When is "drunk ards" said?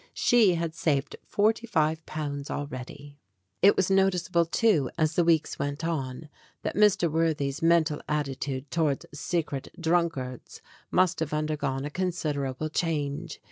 9.79-10.59